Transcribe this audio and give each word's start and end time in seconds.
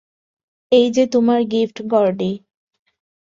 এইযে 0.71 1.03
তোমার 1.07 1.39
গিফট, 1.43 1.77
গর্ডি। 1.87 2.31